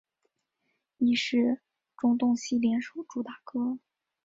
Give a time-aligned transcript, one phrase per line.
[0.97, 1.61] 亦是
[1.95, 3.77] 庄冬昕联手主打歌。